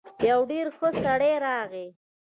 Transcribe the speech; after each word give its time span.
يو 0.29 0.39
ډېر 0.51 0.65
ښه 0.77 0.89
سړی 1.03 1.33
راغی. 1.45 1.87